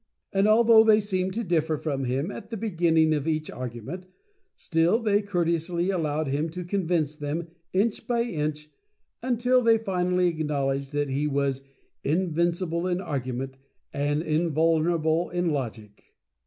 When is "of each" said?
3.13-3.51